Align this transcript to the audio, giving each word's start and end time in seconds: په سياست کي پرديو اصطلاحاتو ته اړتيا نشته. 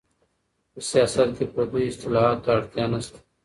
په 0.71 0.79
سياست 0.91 1.29
کي 1.37 1.45
پرديو 1.53 1.89
اصطلاحاتو 1.91 2.41
ته 2.43 2.49
اړتيا 2.57 2.85
نشته. 2.91 3.19